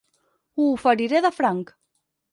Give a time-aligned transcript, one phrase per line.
[0.61, 1.73] Ho oferiré de franc.